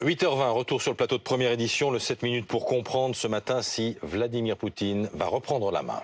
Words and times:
8h20, 0.00 0.50
retour 0.52 0.80
sur 0.80 0.92
le 0.92 0.96
plateau 0.96 1.18
de 1.18 1.24
première 1.24 1.50
édition, 1.50 1.90
le 1.90 1.98
7 1.98 2.22
minutes 2.22 2.46
pour 2.46 2.66
comprendre 2.66 3.16
ce 3.16 3.26
matin 3.26 3.62
si 3.62 3.96
Vladimir 4.02 4.56
Poutine 4.56 5.10
va 5.12 5.26
reprendre 5.26 5.72
la 5.72 5.82
main. 5.82 6.02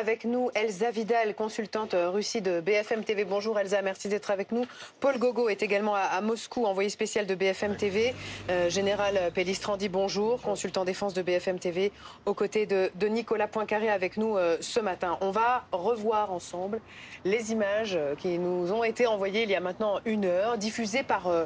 Avec 0.00 0.24
nous, 0.24 0.50
Elsa 0.54 0.90
Vidal, 0.90 1.34
consultante 1.34 1.94
Russie 1.94 2.40
de 2.40 2.60
BFM 2.60 3.04
TV. 3.04 3.26
Bonjour 3.26 3.58
Elsa, 3.58 3.82
merci 3.82 4.08
d'être 4.08 4.30
avec 4.30 4.50
nous. 4.50 4.64
Paul 4.98 5.18
Gogo 5.18 5.50
est 5.50 5.62
également 5.62 5.94
à, 5.94 6.18
Moscou, 6.22 6.64
envoyé 6.64 6.88
spécial 6.88 7.26
de 7.26 7.34
BFM 7.34 7.76
TV. 7.76 8.14
Euh, 8.48 8.70
Général 8.70 9.30
Pellistrandi, 9.34 9.90
bonjour, 9.90 10.40
consultant 10.40 10.86
défense 10.86 11.12
de 11.12 11.20
BFM 11.20 11.58
TV, 11.58 11.92
aux 12.24 12.32
côtés 12.32 12.64
de, 12.64 12.90
Nicolas 13.08 13.46
Poincaré 13.46 13.90
avec 13.90 14.16
nous 14.16 14.38
euh, 14.38 14.56
ce 14.62 14.80
matin. 14.80 15.18
On 15.20 15.32
va 15.32 15.66
revoir 15.70 16.32
ensemble 16.32 16.80
les 17.26 17.52
images 17.52 17.98
qui 18.20 18.38
nous 18.38 18.72
ont 18.72 18.84
été 18.84 19.06
envoyées 19.06 19.42
il 19.42 19.50
y 19.50 19.54
a 19.54 19.60
maintenant 19.60 20.00
une 20.06 20.24
heure, 20.24 20.56
diffusées 20.56 21.02
par... 21.02 21.26
Euh, 21.26 21.44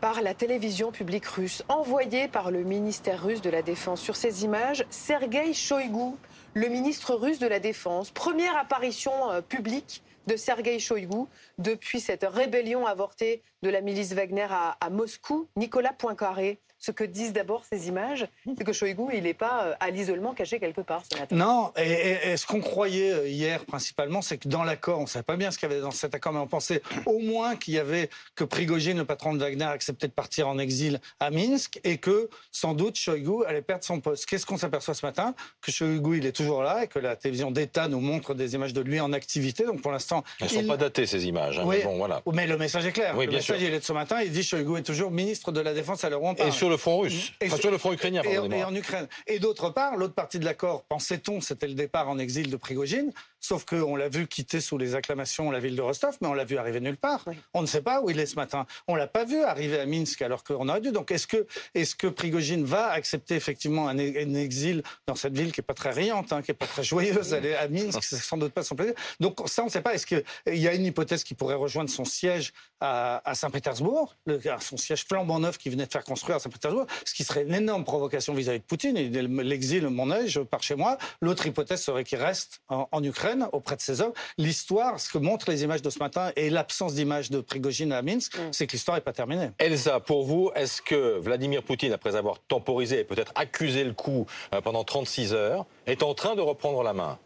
par 0.00 0.22
la 0.22 0.32
télévision 0.32 0.92
publique 0.92 1.26
russe, 1.26 1.62
envoyées 1.68 2.26
par 2.26 2.50
le 2.50 2.62
ministère 2.62 3.22
russe 3.22 3.42
de 3.42 3.50
la 3.50 3.60
Défense. 3.60 4.00
Sur 4.00 4.16
ces 4.16 4.44
images, 4.44 4.86
Sergei 4.88 5.52
Shoigu, 5.52 6.16
le 6.54 6.68
ministre 6.68 7.14
russe 7.14 7.38
de 7.38 7.46
la 7.46 7.60
Défense. 7.60 8.10
Première 8.10 8.56
apparition 8.56 9.12
euh, 9.30 9.40
publique 9.40 10.02
de 10.30 10.36
Sergei 10.36 10.78
Shoigu 10.78 11.26
depuis 11.58 11.98
cette 11.98 12.22
rébellion 12.22 12.86
avortée 12.86 13.42
de 13.62 13.68
la 13.68 13.80
milice 13.80 14.12
Wagner 14.12 14.46
à, 14.48 14.76
à 14.80 14.88
Moscou. 14.88 15.48
Nicolas 15.56 15.92
Poincaré, 15.92 16.60
ce 16.80 16.90
que 16.90 17.04
disent 17.04 17.34
d'abord 17.34 17.64
ces 17.70 17.88
images, 17.88 18.26
c'est 18.56 18.64
que 18.64 18.72
Shoigu, 18.72 19.02
il 19.12 19.24
n'est 19.24 19.34
pas 19.34 19.64
euh, 19.64 19.74
à 19.80 19.90
l'isolement 19.90 20.32
caché 20.32 20.58
quelque 20.58 20.80
part 20.80 21.02
ce 21.10 21.18
matin. 21.18 21.36
Non, 21.36 21.72
et, 21.76 22.36
ce 22.36 22.46
qu'on 22.46 22.60
croyait 22.60 23.12
euh, 23.12 23.28
hier 23.28 23.66
principalement, 23.66 24.22
c'est 24.22 24.38
que 24.38 24.48
dans 24.48 24.64
l'accord, 24.64 24.98
on 24.98 25.02
ne 25.02 25.08
savait 25.08 25.22
pas 25.22 25.36
bien 25.36 25.50
ce 25.50 25.58
qu'il 25.58 25.68
y 25.68 25.72
avait 25.72 25.82
dans 25.82 25.90
cet 25.90 26.14
accord, 26.14 26.32
mais 26.32 26.40
on 26.40 26.46
pensait 26.46 26.80
au 27.04 27.18
moins 27.18 27.54
qu'il 27.56 27.74
y 27.74 27.78
avait 27.78 28.08
que 28.34 28.44
Prigogine, 28.44 28.96
le 28.96 29.04
patron 29.04 29.34
de 29.34 29.38
Wagner, 29.38 29.64
acceptait 29.64 30.08
de 30.08 30.12
partir 30.12 30.48
en 30.48 30.58
exil 30.58 31.00
à 31.20 31.30
Minsk 31.30 31.80
et 31.84 31.98
que 31.98 32.30
sans 32.50 32.72
doute 32.72 32.96
Shoigu 32.96 33.44
allait 33.46 33.62
perdre 33.62 33.84
son 33.84 34.00
poste. 34.00 34.24
Qu'est-ce 34.24 34.46
qu'on 34.46 34.56
s'aperçoit 34.56 34.94
ce 34.94 35.04
matin? 35.04 35.34
Que 35.60 35.70
Shoigu, 35.70 36.16
il 36.16 36.24
est 36.24 36.32
toujours 36.32 36.62
là 36.62 36.84
et 36.84 36.86
que 36.86 36.98
la 36.98 37.14
télévision 37.14 37.50
d'État 37.50 37.88
nous 37.88 38.00
montre 38.00 38.32
des 38.32 38.54
images 38.54 38.72
de 38.72 38.80
lui 38.80 39.00
en 39.00 39.12
activité. 39.12 39.64
Donc 39.64 39.82
pour 39.82 39.92
l'instant. 39.92 40.19
Elles 40.40 40.46
ne 40.46 40.62
sont 40.62 40.66
pas 40.66 40.76
datées 40.76 41.06
ces 41.06 41.26
images. 41.26 41.58
Hein, 41.58 41.64
oui, 41.66 41.76
mais, 41.78 41.84
bon, 41.84 41.96
voilà. 41.96 42.22
mais 42.32 42.46
le 42.46 42.56
message 42.56 42.86
est 42.86 42.92
clair. 42.92 43.14
Oui, 43.16 43.24
le 43.24 43.30
bien 43.30 43.38
message, 43.38 43.58
sûr. 43.58 43.68
il 43.68 43.74
est 43.74 43.80
de 43.80 43.84
ce 43.84 43.92
matin. 43.92 44.20
Il 44.22 44.32
dit 44.32 44.42
Shoigu 44.42 44.78
est 44.78 44.82
toujours 44.82 45.10
ministre 45.10 45.52
de 45.52 45.60
la 45.60 45.74
Défense 45.74 46.04
à 46.04 46.10
l'heure 46.10 46.22
où 46.22 46.28
on 46.28 46.34
parle. 46.34 46.48
Et 46.48 46.52
sur 46.52 46.68
le 46.68 46.76
front 46.76 46.98
russe. 46.98 47.32
Et 47.40 47.48
sur 47.50 47.70
le 47.70 47.78
front 47.78 47.92
ukrainien, 47.92 48.22
et, 48.24 48.34
et 48.34 48.64
en 48.64 48.74
Ukraine. 48.74 49.08
Et 49.26 49.38
d'autre 49.38 49.70
part, 49.70 49.96
l'autre 49.96 50.14
partie 50.14 50.38
de 50.38 50.44
l'accord, 50.44 50.84
pensait-on, 50.84 51.40
c'était 51.40 51.68
le 51.68 51.74
départ 51.74 52.08
en 52.08 52.18
exil 52.18 52.50
de 52.50 52.56
Prigogine. 52.56 53.12
Sauf 53.40 53.64
qu'on 53.64 53.96
l'a 53.96 54.08
vu 54.08 54.26
quitter 54.26 54.60
sous 54.60 54.76
les 54.76 54.94
acclamations 54.94 55.50
la 55.50 55.60
ville 55.60 55.74
de 55.74 55.80
Rostov, 55.80 56.18
mais 56.20 56.28
on 56.28 56.34
l'a 56.34 56.44
vu 56.44 56.58
arriver 56.58 56.78
nulle 56.80 56.98
part. 56.98 57.24
On 57.54 57.62
ne 57.62 57.66
sait 57.66 57.80
pas 57.80 58.02
où 58.02 58.10
il 58.10 58.20
est 58.20 58.26
ce 58.26 58.36
matin. 58.36 58.66
On 58.86 58.94
l'a 58.94 59.06
pas 59.06 59.24
vu 59.24 59.42
arriver 59.42 59.80
à 59.80 59.86
Minsk 59.86 60.20
alors 60.20 60.44
qu'on 60.44 60.68
aurait 60.68 60.82
dû. 60.82 60.92
Donc 60.92 61.10
est-ce 61.10 61.26
que, 61.26 61.46
est-ce 61.74 61.96
que 61.96 62.06
Prigogine 62.06 62.64
va 62.64 62.90
accepter 62.90 63.34
effectivement 63.34 63.88
un, 63.88 63.98
exil 63.98 64.82
dans 65.06 65.14
cette 65.14 65.36
ville 65.36 65.52
qui 65.52 65.60
est 65.60 65.64
pas 65.64 65.74
très 65.74 65.90
riante, 65.90 66.32
hein, 66.32 66.42
qui 66.42 66.50
est 66.50 66.54
pas 66.54 66.66
très 66.66 66.84
joyeuse 66.84 67.32
Elle 67.32 67.46
est 67.46 67.56
à 67.56 67.66
Minsk, 67.68 68.02
c'est 68.02 68.16
sans 68.16 68.36
doute 68.36 68.52
pas 68.52 68.62
son 68.62 68.76
plaisir. 68.76 68.94
Donc 69.20 69.38
ça, 69.46 69.62
on 69.62 69.66
ne 69.66 69.70
sait 69.70 69.80
pas. 69.80 69.94
Est-ce 70.00 70.06
qu'il 70.06 70.56
y 70.56 70.68
a 70.68 70.74
une 70.74 70.86
hypothèse 70.86 71.24
qui 71.24 71.34
pourrait 71.34 71.54
rejoindre 71.54 71.90
son 71.90 72.04
siège 72.04 72.52
à, 72.80 73.34
Saint-Pétersbourg, 73.34 74.16
son 74.60 74.76
siège 74.78 75.04
flambant 75.04 75.38
neuf 75.38 75.58
qui 75.58 75.68
venait 75.68 75.86
de 75.86 75.92
faire 75.92 76.04
construire 76.04 76.36
à 76.36 76.40
Saint-Pétersbourg, 76.40 76.86
ce 77.04 77.12
qui 77.12 77.24
serait 77.24 77.42
une 77.42 77.54
énorme 77.54 77.84
provocation 77.84 78.32
vis-à-vis 78.32 78.60
de 78.60 78.64
Poutine. 78.64 78.96
L'exil, 78.96 79.86
mon 79.88 80.10
je 80.26 80.40
pars 80.40 80.62
chez 80.62 80.74
moi. 80.74 80.96
L'autre 81.20 81.46
hypothèse 81.46 81.82
serait 81.82 82.04
qu'il 82.04 82.18
reste 82.18 82.62
en, 82.68 82.88
en 82.90 83.04
Ukraine 83.04 83.48
auprès 83.52 83.76
de 83.76 83.80
ses 83.80 84.00
hommes. 84.00 84.12
L'histoire, 84.38 84.98
ce 84.98 85.10
que 85.10 85.18
montrent 85.18 85.50
les 85.50 85.62
images 85.62 85.82
de 85.82 85.90
ce 85.90 85.98
matin 85.98 86.32
et 86.36 86.50
l'absence 86.50 86.94
d'image 86.94 87.30
de 87.30 87.40
Prigogine 87.40 87.92
à 87.92 88.02
Minsk, 88.02 88.36
mm. 88.36 88.52
c'est 88.52 88.66
que 88.66 88.72
l'histoire 88.72 88.96
n'est 88.96 89.02
pas 89.02 89.12
terminée. 89.12 89.50
Elsa, 89.58 90.00
pour 90.00 90.24
vous, 90.24 90.50
est-ce 90.54 90.82
que 90.82 91.18
Vladimir 91.18 91.62
Poutine, 91.62 91.92
après 91.92 92.16
avoir 92.16 92.40
temporisé 92.40 93.00
et 93.00 93.04
peut-être 93.04 93.32
accusé 93.34 93.84
le 93.84 93.92
coup 93.92 94.26
euh, 94.54 94.60
pendant 94.60 94.84
36 94.84 95.34
heures, 95.34 95.66
est 95.86 96.02
en 96.02 96.14
train 96.14 96.34
de 96.34 96.40
reprendre 96.40 96.82
la 96.82 96.92
main? 96.92 97.18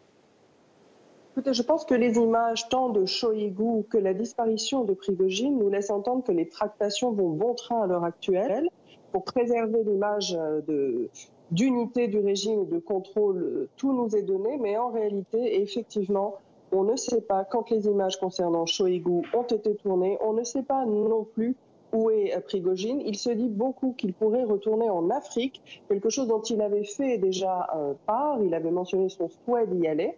Écoutez, 1.36 1.52
je 1.52 1.64
pense 1.64 1.84
que 1.84 1.94
les 1.94 2.14
images 2.14 2.68
tant 2.68 2.90
de 2.90 3.06
Shoigu 3.06 3.82
que 3.90 3.98
la 3.98 4.14
disparition 4.14 4.84
de 4.84 4.94
Prigogine 4.94 5.58
nous 5.58 5.68
laissent 5.68 5.90
entendre 5.90 6.22
que 6.22 6.30
les 6.30 6.48
tractations 6.48 7.10
vont 7.10 7.30
bon 7.30 7.54
train 7.54 7.82
à 7.82 7.86
l'heure 7.88 8.04
actuelle 8.04 8.68
pour 9.10 9.24
préserver 9.24 9.82
l'image 9.82 10.38
euh, 10.40 11.08
d'unité 11.50 12.06
du 12.06 12.20
régime 12.20 12.60
et 12.62 12.66
de 12.66 12.78
contrôle, 12.78 13.66
tout 13.76 13.92
nous 13.92 14.14
est 14.14 14.22
donné, 14.22 14.58
mais 14.58 14.78
en 14.78 14.90
réalité, 14.90 15.60
effectivement, 15.60 16.36
on 16.70 16.84
ne 16.84 16.94
sait 16.94 17.22
pas 17.22 17.44
quand 17.44 17.68
les 17.68 17.86
images 17.86 18.16
concernant 18.20 18.64
Shoigu 18.64 19.22
ont 19.34 19.42
été 19.42 19.74
tournées, 19.74 20.16
on 20.24 20.34
ne 20.34 20.44
sait 20.44 20.62
pas 20.62 20.86
non 20.86 21.24
plus 21.24 21.56
où 21.92 22.10
est 22.10 22.38
Prigogine. 22.44 23.00
Il 23.04 23.16
se 23.16 23.30
dit 23.30 23.48
beaucoup 23.48 23.92
qu'il 23.98 24.14
pourrait 24.14 24.44
retourner 24.44 24.88
en 24.88 25.10
Afrique, 25.10 25.82
quelque 25.88 26.10
chose 26.10 26.28
dont 26.28 26.42
il 26.42 26.62
avait 26.62 26.84
fait 26.84 27.18
déjà 27.18 27.66
euh, 27.74 27.94
part, 28.06 28.40
il 28.40 28.54
avait 28.54 28.70
mentionné 28.70 29.08
son 29.08 29.28
souhait 29.28 29.66
d'y 29.66 29.88
aller. 29.88 30.14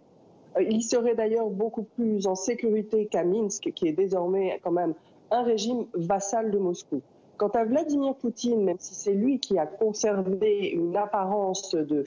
Il 0.61 0.83
serait 0.83 1.15
d'ailleurs 1.15 1.49
beaucoup 1.49 1.83
plus 1.83 2.27
en 2.27 2.35
sécurité 2.35 3.07
qu'à 3.07 3.23
Minsk, 3.23 3.71
qui 3.73 3.87
est 3.87 3.93
désormais 3.93 4.59
quand 4.63 4.71
même 4.71 4.93
un 5.31 5.43
régime 5.43 5.85
vassal 5.93 6.51
de 6.51 6.57
Moscou. 6.57 7.01
Quant 7.37 7.49
à 7.49 7.65
Vladimir 7.65 8.15
Poutine, 8.15 8.63
même 8.63 8.77
si 8.79 8.95
c'est 8.95 9.13
lui 9.13 9.39
qui 9.39 9.59
a 9.59 9.67
conservé 9.67 10.69
une 10.69 10.97
apparence 10.97 11.75
de, 11.75 12.05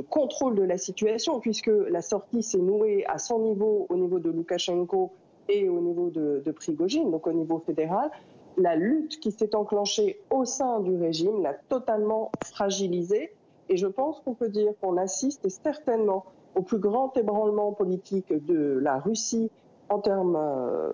contrôle 0.00 0.56
de 0.56 0.62
la 0.62 0.78
situation, 0.78 1.38
puisque 1.38 1.70
la 1.88 2.02
sortie 2.02 2.42
s'est 2.42 2.58
nouée 2.58 3.04
à 3.06 3.18
son 3.18 3.38
niveau, 3.40 3.86
au 3.88 3.96
niveau 3.96 4.18
de 4.18 4.30
Loukachenko 4.30 5.12
et 5.48 5.68
au 5.68 5.80
niveau 5.80 6.10
de, 6.10 6.42
de 6.44 6.50
Prigogine, 6.50 7.10
donc 7.10 7.26
au 7.26 7.32
niveau 7.32 7.58
fédéral, 7.58 8.10
la 8.56 8.76
lutte 8.76 9.20
qui 9.20 9.30
s'est 9.30 9.54
enclenchée 9.54 10.20
au 10.30 10.44
sein 10.44 10.80
du 10.80 10.96
régime 10.96 11.42
l'a 11.42 11.54
totalement 11.54 12.32
fragilisé. 12.44 13.32
Et 13.72 13.78
je 13.78 13.86
pense 13.86 14.20
qu'on 14.20 14.34
peut 14.34 14.50
dire 14.50 14.72
qu'on 14.82 14.98
assiste 14.98 15.48
certainement 15.48 16.26
au 16.54 16.60
plus 16.60 16.78
grand 16.78 17.16
ébranlement 17.16 17.72
politique 17.72 18.30
de 18.30 18.78
la 18.82 18.98
Russie 18.98 19.50
en 19.88 19.98
termes 19.98 20.36
euh, 20.36 20.92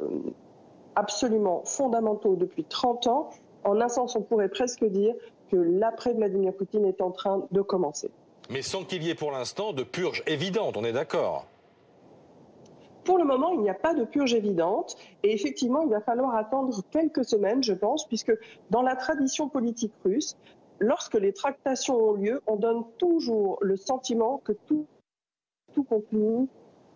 absolument 0.94 1.62
fondamentaux 1.64 2.36
depuis 2.36 2.62
30 2.62 3.08
ans 3.08 3.30
en 3.64 3.80
un 3.80 3.88
sens, 3.88 4.14
on 4.14 4.22
pourrait 4.22 4.48
presque 4.48 4.84
dire 4.84 5.12
que 5.50 5.56
l'après 5.56 6.14
Vladimir 6.14 6.54
Poutine 6.54 6.84
est 6.84 7.00
en 7.00 7.10
train 7.10 7.42
de 7.50 7.60
commencer. 7.62 8.12
Mais 8.48 8.62
sans 8.62 8.84
qu'il 8.84 9.02
y 9.02 9.10
ait 9.10 9.16
pour 9.16 9.32
l'instant 9.32 9.72
de 9.72 9.82
purge 9.82 10.22
évidente, 10.28 10.76
on 10.76 10.84
est 10.84 10.92
d'accord? 10.92 11.46
Pour 13.02 13.18
le 13.18 13.24
moment, 13.24 13.50
il 13.54 13.60
n'y 13.60 13.70
a 13.70 13.74
pas 13.74 13.94
de 13.94 14.04
purge 14.04 14.34
évidente. 14.34 14.96
Et 15.24 15.32
effectivement, 15.32 15.80
il 15.80 15.88
va 15.88 16.00
falloir 16.00 16.36
attendre 16.36 16.82
quelques 16.92 17.24
semaines, 17.24 17.64
je 17.64 17.72
pense, 17.72 18.06
puisque 18.06 18.32
dans 18.70 18.82
la 18.82 18.94
tradition 18.94 19.48
politique 19.48 19.94
russe, 20.04 20.36
lorsque 20.80 21.14
les 21.14 21.32
tractations 21.32 21.96
ont 21.96 22.12
lieu, 22.12 22.40
on 22.46 22.56
donne 22.56 22.84
toujours 22.98 23.58
le 23.60 23.76
sentiment 23.76 24.38
que 24.44 24.52
tout, 24.52 24.86
tout 25.74 25.84
continue 25.84 26.48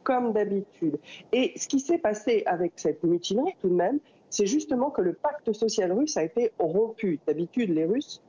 comme 0.03 0.32
d'habitude. 0.32 0.98
Et 1.32 1.53
ce 1.56 1.69
qui 1.69 1.81
s'est 1.81 1.98
passé 1.98 2.43
avec 2.47 2.72
cette 2.76 3.04
mutinerie, 3.04 3.54
tout 3.60 3.69
de 3.69 3.75
même, 3.75 4.00
c'est 4.31 4.47
justement 4.47 4.91
que 4.91 5.03
le 5.03 5.12
pacte 5.12 5.53
social 5.53 5.93
russe 5.93 6.16
a 6.16 6.25
été 6.25 6.53
rompu. 6.59 7.20
D'habitude, 7.26 7.70
les 7.70 7.84
Russes 7.84 8.22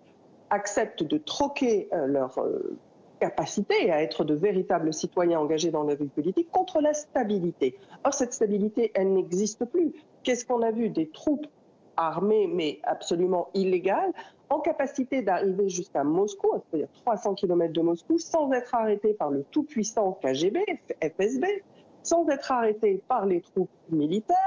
acceptent 0.49 1.03
de 1.03 1.17
troquer 1.17 1.87
euh, 1.93 2.05
leur 2.05 2.37
euh, 2.37 2.77
capacité 3.19 3.89
à 3.89 4.03
être 4.03 4.23
de 4.23 4.33
véritables 4.33 4.93
citoyens 4.93 5.39
engagés 5.39 5.71
dans 5.71 5.83
la 5.83 5.95
vie 5.95 6.09
politique 6.09 6.51
contre 6.51 6.81
la 6.81 6.93
stabilité. 6.93 7.77
Or, 8.03 8.13
cette 8.13 8.33
stabilité, 8.33 8.91
elle 8.95 9.13
n'existe 9.13 9.65
plus. 9.65 9.93
Qu'est-ce 10.23 10.45
qu'on 10.45 10.61
a 10.61 10.71
vu? 10.71 10.89
Des 10.89 11.07
troupes 11.09 11.47
armées, 11.97 12.47
mais 12.47 12.79
absolument 12.83 13.49
illégales, 13.53 14.11
en 14.49 14.59
capacité 14.59 15.21
d'arriver 15.21 15.69
jusqu'à 15.69 16.03
Moscou, 16.03 16.49
c'est-à-dire 16.69 16.89
300 17.05 17.35
km 17.35 17.73
de 17.73 17.81
Moscou, 17.81 18.19
sans 18.19 18.51
être 18.51 18.75
arrêtées 18.75 19.13
par 19.13 19.31
le 19.31 19.43
tout-puissant 19.51 20.19
KGB, 20.21 20.63
FSB, 21.01 21.45
sans 22.03 22.27
être 22.29 22.51
arrêtés 22.51 23.01
par 23.07 23.25
les 23.25 23.41
troupes 23.41 23.69
militaires 23.89 24.37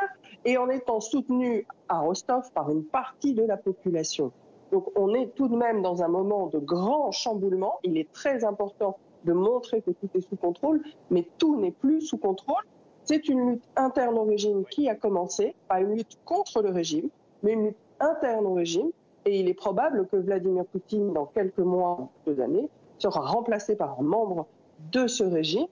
et 0.44 0.58
en 0.58 0.68
étant 0.68 1.00
soutenus 1.00 1.64
à 1.88 2.00
Rostov 2.00 2.50
par 2.52 2.70
une 2.70 2.84
partie 2.84 3.34
de 3.34 3.42
la 3.42 3.56
population. 3.56 4.30
Donc 4.70 4.90
on 4.96 5.14
est 5.14 5.34
tout 5.34 5.48
de 5.48 5.56
même 5.56 5.82
dans 5.82 6.02
un 6.02 6.08
moment 6.08 6.46
de 6.46 6.58
grand 6.58 7.10
chamboulement. 7.10 7.78
Il 7.82 7.98
est 7.98 8.12
très 8.12 8.44
important 8.44 8.98
de 9.24 9.32
montrer 9.32 9.80
que 9.80 9.90
tout 9.90 10.08
est 10.14 10.20
sous 10.20 10.36
contrôle, 10.36 10.82
mais 11.10 11.26
tout 11.38 11.58
n'est 11.58 11.72
plus 11.72 12.00
sous 12.00 12.18
contrôle. 12.18 12.62
C'est 13.04 13.28
une 13.28 13.50
lutte 13.50 13.64
interne 13.76 14.18
au 14.18 14.24
régime 14.24 14.64
qui 14.64 14.88
a 14.88 14.94
commencé, 14.94 15.54
pas 15.68 15.80
une 15.80 15.94
lutte 15.94 16.18
contre 16.24 16.62
le 16.62 16.70
régime, 16.70 17.08
mais 17.42 17.52
une 17.52 17.66
lutte 17.66 17.76
interne 18.00 18.46
au 18.46 18.54
régime. 18.54 18.90
Et 19.24 19.40
il 19.40 19.48
est 19.48 19.54
probable 19.54 20.06
que 20.06 20.16
Vladimir 20.16 20.64
Poutine, 20.66 21.12
dans 21.12 21.26
quelques 21.26 21.58
mois, 21.58 22.08
deux 22.26 22.40
années, 22.40 22.68
sera 22.98 23.20
remplacé 23.20 23.74
par 23.74 23.98
un 23.98 24.04
membre 24.04 24.46
de 24.92 25.06
ce 25.06 25.24
régime 25.24 25.66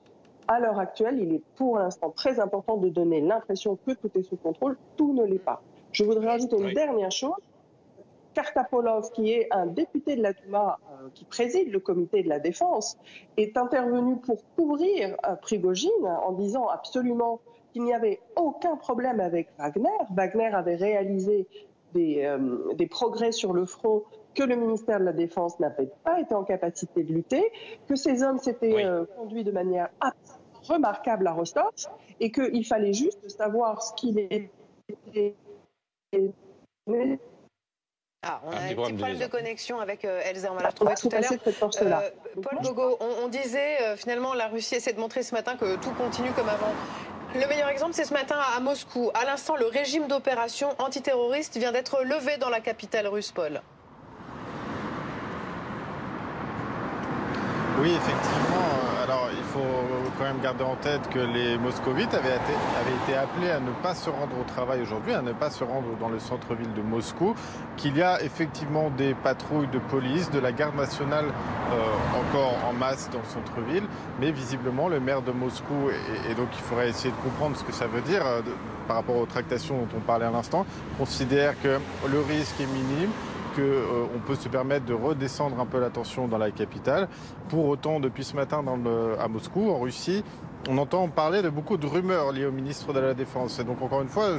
à 0.48 0.60
l'heure 0.60 0.78
actuelle, 0.78 1.18
il 1.20 1.34
est 1.34 1.42
pour 1.56 1.78
l'instant 1.78 2.10
très 2.10 2.40
important 2.40 2.76
de 2.76 2.88
donner 2.88 3.20
l'impression 3.20 3.78
que 3.86 3.92
tout 3.92 4.10
est 4.18 4.22
sous 4.22 4.36
contrôle. 4.36 4.76
Tout 4.96 5.12
ne 5.12 5.24
l'est 5.24 5.38
pas. 5.38 5.62
Je 5.92 6.04
voudrais 6.04 6.28
ajouter 6.28 6.56
une 6.56 6.72
dernière 6.72 7.12
chose. 7.12 7.32
Kartapolov, 8.34 9.12
qui 9.12 9.30
est 9.30 9.46
un 9.52 9.66
député 9.66 10.16
de 10.16 10.22
la 10.22 10.32
Douma 10.32 10.78
euh, 10.90 11.08
qui 11.14 11.24
préside 11.24 11.70
le 11.70 11.78
comité 11.78 12.24
de 12.24 12.28
la 12.28 12.40
défense, 12.40 12.98
est 13.36 13.56
intervenu 13.56 14.16
pour 14.16 14.38
couvrir 14.56 15.16
euh, 15.26 15.36
Prigogine 15.36 15.90
en 16.04 16.32
disant 16.32 16.66
absolument 16.66 17.40
qu'il 17.74 17.82
n'y 17.82 17.92
avait 17.92 18.20
aucun 18.36 18.76
problème 18.76 19.18
avec 19.18 19.48
Wagner. 19.58 19.88
Wagner 20.14 20.54
avait 20.54 20.76
réalisé 20.76 21.48
des, 21.92 22.24
euh, 22.24 22.72
des, 22.74 22.86
progrès 22.86 23.32
sur 23.32 23.52
le 23.52 23.66
front 23.66 24.04
que 24.34 24.44
le 24.44 24.54
ministère 24.54 25.00
de 25.00 25.04
la 25.04 25.12
Défense 25.12 25.58
n'avait 25.58 25.90
pas 26.04 26.20
été 26.20 26.34
en 26.34 26.44
capacité 26.44 27.02
de 27.02 27.12
lutter, 27.12 27.52
que 27.88 27.96
ces 27.96 28.22
hommes 28.22 28.38
s'étaient 28.38 28.84
euh, 28.84 29.04
conduits 29.16 29.42
de 29.42 29.50
manière 29.50 29.90
remarquable 30.62 31.26
à 31.26 31.32
Rostov 31.32 31.72
et 32.20 32.30
qu'il 32.30 32.64
fallait 32.64 32.92
juste 32.92 33.28
savoir 33.28 33.82
ce 33.82 33.92
qu'il 33.94 34.20
était. 34.20 35.34
Ah, 38.26 38.40
on 38.46 38.52
a 38.52 38.56
un 38.56 38.68
petit 38.68 38.74
problème 38.74 39.18
de 39.18 39.26
connexion 39.26 39.80
avec 39.80 40.04
euh, 40.04 40.22
Elsa, 40.24 40.50
on 40.50 40.54
va 40.54 40.62
la 40.62 40.68
retrouver 40.70 40.94
tout 40.94 41.08
à 41.12 41.20
l'heure. 41.20 41.32
Euh, 41.32 42.10
Paul 42.40 42.58
Gogo, 42.62 42.96
on, 43.00 43.28
disait 43.28 43.82
euh, 43.82 43.96
finalement 43.96 44.32
la 44.32 44.48
Russie 44.48 44.76
essaie 44.76 44.94
de 44.94 45.00
montrer 45.00 45.22
ce 45.22 45.34
matin 45.34 45.56
que 45.56 45.76
tout 45.76 45.90
continue 45.90 46.30
comme 46.32 46.48
avant. 46.48 46.72
Le 47.34 47.48
meilleur 47.48 47.68
exemple, 47.68 47.94
c'est 47.94 48.04
ce 48.04 48.12
matin 48.12 48.36
à 48.56 48.60
Moscou. 48.60 49.10
À 49.12 49.24
l'instant, 49.24 49.56
le 49.56 49.66
régime 49.66 50.06
d'opération 50.06 50.68
antiterroriste 50.78 51.56
vient 51.56 51.72
d'être 51.72 52.02
levé 52.04 52.36
dans 52.36 52.48
la 52.48 52.60
capitale 52.60 53.08
russe, 53.08 53.32
Paul. 53.32 53.60
Oui, 57.80 57.90
effectivement 57.90 58.84
alors, 59.04 59.28
il 59.36 59.44
faut 59.44 60.03
quand 60.18 60.24
même 60.24 60.40
garder 60.40 60.64
en 60.64 60.76
tête 60.76 61.08
que 61.10 61.18
les 61.18 61.58
moscovites 61.58 62.14
avaient 62.14 62.36
été, 62.36 63.14
appelés 63.14 63.50
à 63.50 63.60
ne 63.60 63.70
pas 63.82 63.94
se 63.94 64.10
rendre 64.10 64.38
au 64.40 64.44
travail 64.44 64.82
aujourd'hui, 64.82 65.12
à 65.12 65.22
ne 65.22 65.32
pas 65.32 65.50
se 65.50 65.64
rendre 65.64 65.96
dans 66.00 66.08
le 66.08 66.18
centre-ville 66.18 66.72
de 66.74 66.82
Moscou, 66.82 67.34
qu'il 67.76 67.96
y 67.96 68.02
a 68.02 68.22
effectivement 68.22 68.90
des 68.90 69.14
patrouilles 69.14 69.68
de 69.68 69.78
police, 69.78 70.30
de 70.30 70.38
la 70.38 70.52
garde 70.52 70.76
nationale 70.76 71.26
euh, 71.26 72.20
encore 72.20 72.56
en 72.68 72.72
masse 72.72 73.10
dans 73.10 73.18
le 73.18 73.24
centre-ville, 73.24 73.84
mais 74.20 74.30
visiblement 74.30 74.88
le 74.88 75.00
maire 75.00 75.22
de 75.22 75.32
Moscou, 75.32 75.90
et, 76.28 76.34
donc 76.34 76.48
il 76.52 76.62
faudrait 76.62 76.88
essayer 76.88 77.10
de 77.10 77.22
comprendre 77.22 77.56
ce 77.56 77.64
que 77.64 77.72
ça 77.72 77.86
veut 77.86 78.02
dire 78.02 78.26
euh, 78.26 78.40
par 78.86 78.96
rapport 78.96 79.16
aux 79.16 79.26
tractations 79.26 79.78
dont 79.78 79.88
on 79.96 80.00
parlait 80.00 80.26
à 80.26 80.30
l'instant, 80.30 80.66
considère 80.98 81.60
que 81.62 81.78
le 82.10 82.20
risque 82.20 82.60
est 82.60 82.66
minime 82.66 83.10
qu'on 83.54 83.62
euh, 83.62 84.06
peut 84.26 84.34
se 84.34 84.48
permettre 84.48 84.86
de 84.86 84.94
redescendre 84.94 85.60
un 85.60 85.66
peu 85.66 85.80
la 85.80 85.90
tension 85.90 86.28
dans 86.28 86.38
la 86.38 86.50
capitale. 86.50 87.08
Pour 87.48 87.66
autant, 87.68 88.00
depuis 88.00 88.24
ce 88.24 88.34
matin 88.36 88.64
à 89.18 89.28
Moscou, 89.28 89.70
en 89.70 89.78
Russie, 89.78 90.24
on 90.68 90.78
entend 90.78 91.08
parler 91.08 91.42
de 91.42 91.50
beaucoup 91.50 91.76
de 91.76 91.86
rumeurs 91.86 92.32
liées 92.32 92.46
au 92.46 92.52
ministre 92.52 92.94
de 92.94 93.00
la 93.00 93.12
Défense. 93.12 93.58
Et 93.58 93.64
donc, 93.64 93.82
encore 93.82 94.00
une 94.00 94.08
fois, 94.08 94.38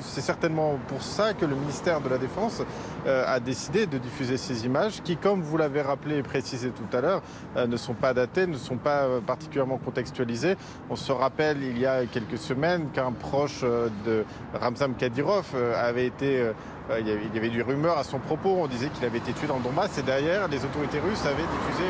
c'est 0.00 0.22
certainement 0.22 0.78
pour 0.88 1.02
ça 1.02 1.34
que 1.34 1.44
le 1.44 1.54
ministère 1.54 2.00
de 2.00 2.08
la 2.08 2.16
Défense 2.16 2.62
euh, 3.06 3.24
a 3.26 3.40
décidé 3.40 3.86
de 3.86 3.98
diffuser 3.98 4.38
ces 4.38 4.64
images 4.64 5.02
qui, 5.02 5.18
comme 5.18 5.42
vous 5.42 5.58
l'avez 5.58 5.82
rappelé 5.82 6.16
et 6.16 6.22
précisé 6.22 6.70
tout 6.70 6.96
à 6.96 7.00
l'heure, 7.02 7.22
euh, 7.56 7.66
ne 7.66 7.76
sont 7.76 7.92
pas 7.92 8.14
datées, 8.14 8.46
ne 8.46 8.56
sont 8.56 8.78
pas 8.78 9.20
particulièrement 9.26 9.76
contextualisées. 9.76 10.56
On 10.88 10.96
se 10.96 11.12
rappelle, 11.12 11.62
il 11.62 11.78
y 11.78 11.84
a 11.84 12.06
quelques 12.06 12.38
semaines, 12.38 12.88
qu'un 12.92 13.12
proche 13.12 13.62
de 13.62 14.24
Ramzan 14.54 14.94
Kadyrov 14.94 15.54
avait 15.76 16.06
été 16.06 16.50
il 16.98 17.08
y, 17.08 17.38
avait, 17.38 17.48
du 17.48 17.62
rumeur 17.62 17.98
à 17.98 18.04
son 18.04 18.18
propos, 18.18 18.58
on 18.60 18.66
disait 18.66 18.88
qu'il 18.88 19.04
avait 19.04 19.18
été 19.18 19.32
tué 19.32 19.46
dans 19.46 19.56
le 19.56 19.62
Donbass 19.62 19.98
et 19.98 20.02
derrière 20.02 20.46
les 20.48 20.64
autorités 20.64 21.00
russes 21.00 21.24
avaient 21.26 21.42
diffusé 21.42 21.84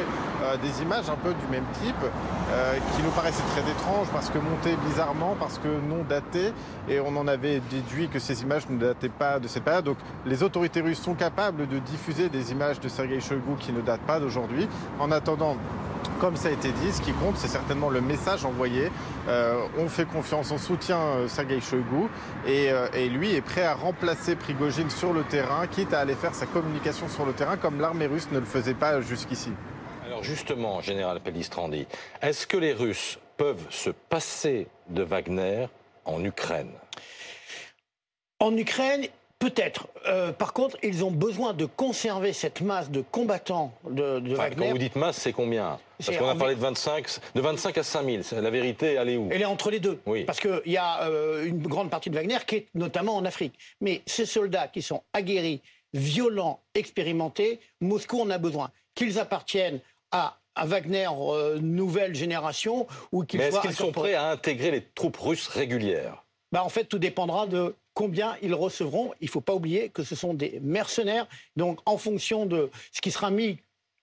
des 0.62 0.82
images 0.82 1.10
un 1.10 1.16
peu 1.16 1.34
du 1.34 1.46
même 1.50 1.64
type 1.82 1.96
qui 2.94 3.02
nous 3.02 3.10
paraissaient 3.10 3.42
très 3.52 3.70
étrange 3.70 4.06
parce 4.12 4.30
que 4.30 4.38
monté 4.38 4.76
bizarrement, 4.86 5.36
parce 5.38 5.58
que 5.58 5.68
non 5.68 6.04
daté, 6.08 6.52
et 6.88 7.00
on 7.00 7.14
en 7.16 7.28
avait 7.28 7.60
déduit 7.70 8.08
que 8.08 8.18
ces 8.18 8.42
images 8.42 8.68
ne 8.68 8.78
dataient 8.78 9.08
pas 9.08 9.38
de 9.38 9.48
cette 9.48 9.64
période. 9.64 9.84
Donc 9.84 9.98
les 10.24 10.42
autorités 10.42 10.80
russes 10.80 11.00
sont 11.00 11.14
capables 11.14 11.66
de 11.68 11.78
diffuser 11.78 12.28
des 12.28 12.52
images 12.52 12.80
de 12.80 12.88
Sergei 12.88 13.20
Shoigu 13.20 13.56
qui 13.58 13.72
ne 13.72 13.80
datent 13.80 14.00
pas 14.06 14.20
d'aujourd'hui. 14.20 14.68
En 14.98 15.10
attendant, 15.10 15.56
comme 16.16 16.36
ça 16.36 16.48
a 16.48 16.50
été 16.52 16.70
dit, 16.72 16.92
ce 16.92 17.00
qui 17.00 17.12
compte, 17.12 17.36
c'est 17.36 17.48
certainement 17.48 17.90
le 17.90 18.00
message 18.00 18.44
envoyé. 18.44 18.90
Euh, 19.28 19.66
on 19.78 19.88
fait 19.88 20.06
confiance, 20.06 20.50
on 20.50 20.58
soutient 20.58 21.00
euh, 21.00 21.28
Sergei 21.28 21.60
Shoigu 21.60 22.08
et, 22.46 22.70
euh, 22.70 22.88
et, 22.94 23.08
lui 23.08 23.34
est 23.34 23.40
prêt 23.40 23.64
à 23.64 23.74
remplacer 23.74 24.36
Prigogine 24.36 24.90
sur 24.90 25.12
le 25.12 25.22
terrain, 25.24 25.66
quitte 25.66 25.92
à 25.92 26.00
aller 26.00 26.14
faire 26.14 26.34
sa 26.34 26.46
communication 26.46 27.08
sur 27.08 27.26
le 27.26 27.32
terrain 27.32 27.56
comme 27.56 27.80
l'armée 27.80 28.06
russe 28.06 28.28
ne 28.32 28.38
le 28.38 28.44
faisait 28.44 28.74
pas 28.74 29.00
jusqu'ici. 29.00 29.50
Alors 30.04 30.22
justement, 30.22 30.80
général 30.80 31.20
Pellistrandi, 31.20 31.86
est-ce 32.22 32.46
que 32.46 32.56
les 32.56 32.72
Russes 32.72 33.18
peuvent 33.36 33.66
se 33.70 33.90
passer 33.90 34.68
de 34.88 35.02
Wagner 35.02 35.66
en 36.04 36.24
Ukraine? 36.24 36.72
En 38.38 38.56
Ukraine, 38.56 39.06
Peut-être. 39.38 39.88
Euh, 40.06 40.32
par 40.32 40.54
contre, 40.54 40.78
ils 40.82 41.04
ont 41.04 41.10
besoin 41.10 41.52
de 41.52 41.66
conserver 41.66 42.32
cette 42.32 42.62
masse 42.62 42.90
de 42.90 43.02
combattants 43.02 43.72
de, 43.88 44.34
Wagner. 44.34 44.56
Quand 44.56 44.70
vous 44.70 44.78
dites 44.78 44.96
masse, 44.96 45.18
c'est 45.18 45.32
combien? 45.32 45.78
Parce 45.98 46.16
qu'on 46.16 46.28
a 46.28 46.34
parlé 46.34 46.54
de 46.54 46.60
25, 46.60 47.06
de 47.34 47.40
25 47.40 47.78
à 47.78 47.82
5000. 47.82 48.22
La 48.32 48.50
vérité, 48.50 48.94
elle 48.94 49.10
est 49.10 49.16
où? 49.16 49.28
Elle 49.30 49.42
est 49.42 49.46
entre 49.46 49.70
les 49.70 49.78
deux. 49.78 50.00
Oui. 50.06 50.24
Parce 50.24 50.40
qu'il 50.40 50.62
y 50.66 50.78
a 50.78 51.02
euh, 51.02 51.44
une 51.44 51.66
grande 51.66 51.90
partie 51.90 52.08
de 52.08 52.14
Wagner 52.14 52.38
qui 52.46 52.56
est 52.56 52.66
notamment 52.74 53.14
en 53.16 53.26
Afrique. 53.26 53.54
Mais 53.82 54.02
ces 54.06 54.24
soldats 54.24 54.68
qui 54.68 54.80
sont 54.80 55.02
aguerris, 55.12 55.60
violents, 55.92 56.62
expérimentés, 56.74 57.60
Moscou 57.82 58.22
en 58.22 58.30
a 58.30 58.38
besoin. 58.38 58.70
Qu'ils 58.94 59.18
appartiennent 59.18 59.80
à 60.12 60.38
à 60.56 60.64
Wagner 60.64 61.06
euh, 61.18 61.58
nouvelle 61.60 62.14
génération 62.14 62.86
ou 63.12 63.24
qu'ils 63.24 63.42
est-ce 63.42 63.60
qu'ils 63.60 63.74
sont 63.74 63.92
prêts 63.92 64.14
à 64.14 64.30
intégrer 64.30 64.70
les 64.70 64.82
troupes 64.82 65.18
russes 65.18 65.48
régulières? 65.48 66.24
Bah, 66.50 66.64
En 66.64 66.70
fait, 66.70 66.84
tout 66.84 66.98
dépendra 66.98 67.46
de 67.46 67.74
combien 67.96 68.36
ils 68.42 68.54
recevront. 68.54 69.12
Il 69.20 69.24
ne 69.24 69.30
faut 69.30 69.40
pas 69.40 69.54
oublier 69.54 69.88
que 69.88 70.04
ce 70.04 70.14
sont 70.14 70.34
des 70.34 70.60
mercenaires. 70.62 71.26
Donc, 71.56 71.80
en 71.86 71.96
fonction 71.96 72.44
de 72.44 72.70
ce 72.92 73.00
qui 73.00 73.10
sera 73.10 73.30
mis 73.30 73.58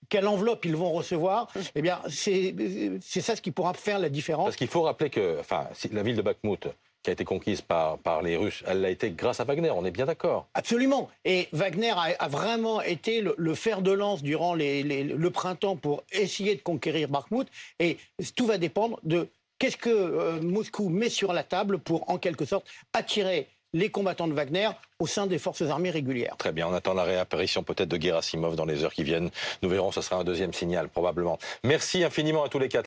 quelle 0.08 0.26
enveloppe 0.26 0.64
ils 0.66 0.76
vont 0.76 0.92
recevoir, 0.92 1.48
eh 1.74 1.80
bien, 1.80 2.00
c'est 2.10 3.20
ça 3.20 3.36
ce 3.36 3.40
qui 3.40 3.52
pourra 3.52 3.72
faire 3.72 4.00
la 4.00 4.10
différence. 4.10 4.46
Parce 4.46 4.56
qu'il 4.56 4.68
faut 4.68 4.82
rappeler 4.82 5.10
que 5.10 5.38
enfin, 5.38 5.68
la 5.92 6.02
ville 6.02 6.16
de 6.16 6.22
Bakhmut, 6.22 6.66
qui 7.04 7.10
a 7.10 7.12
été 7.12 7.24
conquise 7.24 7.62
par, 7.62 7.98
par 7.98 8.20
les 8.20 8.36
Russes, 8.36 8.64
elle 8.66 8.80
l'a 8.80 8.90
été 8.90 9.10
grâce 9.12 9.38
à 9.38 9.44
Wagner, 9.44 9.70
on 9.70 9.84
est 9.84 9.92
bien 9.92 10.06
d'accord. 10.06 10.48
Absolument. 10.54 11.08
Et 11.24 11.48
Wagner 11.52 11.94
a, 11.96 12.28
vraiment 12.28 12.82
été 12.82 13.22
le, 13.22 13.54
fer 13.54 13.80
de 13.80 13.92
lance 13.92 14.24
durant 14.24 14.54
le 14.54 15.28
printemps 15.28 15.76
pour 15.76 16.02
essayer 16.10 16.56
de 16.56 16.62
conquérir 16.62 17.08
Bakhmut. 17.08 17.46
Et 17.78 17.98
tout 18.34 18.46
va 18.46 18.58
dépendre 18.58 18.98
de 19.04 19.28
qu'est-ce 19.60 19.76
que 19.76 19.88
euh, 19.90 20.40
Moscou 20.42 20.88
met 20.88 21.10
sur 21.10 21.32
la 21.32 21.44
table 21.44 21.78
pour, 21.78 22.10
en 22.10 22.18
quelque 22.18 22.44
sorte, 22.44 22.66
attirer 22.92 23.46
les 23.74 23.90
combattants 23.90 24.28
de 24.28 24.32
Wagner 24.32 24.70
au 25.00 25.06
sein 25.06 25.26
des 25.26 25.38
forces 25.38 25.62
armées 25.62 25.90
régulières. 25.90 26.36
Très 26.38 26.52
bien, 26.52 26.68
on 26.68 26.72
attend 26.72 26.94
la 26.94 27.02
réapparition 27.02 27.62
peut-être 27.64 27.88
de 27.88 28.00
Gerasimov 28.00 28.54
dans 28.54 28.64
les 28.64 28.84
heures 28.84 28.92
qui 28.94 29.02
viennent. 29.02 29.30
Nous 29.62 29.68
verrons, 29.68 29.90
ce 29.90 30.00
sera 30.00 30.16
un 30.16 30.24
deuxième 30.24 30.54
signal 30.54 30.88
probablement. 30.88 31.38
Merci 31.64 32.04
infiniment 32.04 32.44
à 32.44 32.48
tous 32.48 32.60
les 32.60 32.68
quatre. 32.68 32.82